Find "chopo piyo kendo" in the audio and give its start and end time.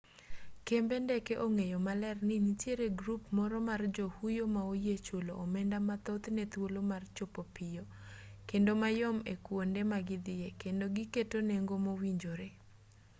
7.15-8.71